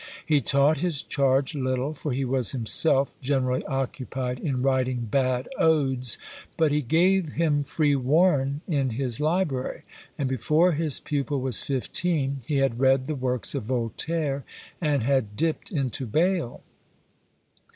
[0.25, 6.17] He taught his charge little, for he was himself generally occupied in writing bad odes,
[6.57, 9.83] but he gave him free warren in his library,
[10.17, 14.43] and before his pupil was fifteen, he had read the works of Voltaire
[14.81, 16.63] and had dipped into Bayle.